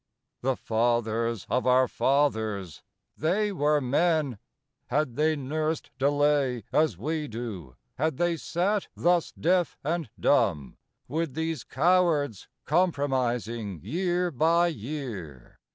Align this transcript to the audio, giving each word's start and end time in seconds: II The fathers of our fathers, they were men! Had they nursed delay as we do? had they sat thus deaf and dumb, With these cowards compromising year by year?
II 0.43 0.49
The 0.49 0.55
fathers 0.55 1.45
of 1.47 1.67
our 1.67 1.87
fathers, 1.87 2.81
they 3.15 3.51
were 3.51 3.79
men! 3.79 4.39
Had 4.87 5.15
they 5.15 5.35
nursed 5.35 5.91
delay 5.99 6.63
as 6.73 6.97
we 6.97 7.27
do? 7.27 7.75
had 7.99 8.17
they 8.17 8.35
sat 8.35 8.87
thus 8.95 9.31
deaf 9.31 9.77
and 9.83 10.09
dumb, 10.19 10.77
With 11.07 11.35
these 11.35 11.63
cowards 11.63 12.47
compromising 12.65 13.79
year 13.83 14.31
by 14.31 14.69
year? 14.69 15.59